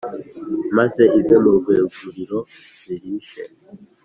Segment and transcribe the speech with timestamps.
[0.77, 2.37] maze ive mu rwêguriro
[2.81, 3.43] zirishe.